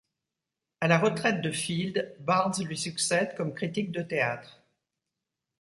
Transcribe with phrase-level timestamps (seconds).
[0.79, 4.63] À la retraite de Field, Barnes lui succède comme critique de théâtre.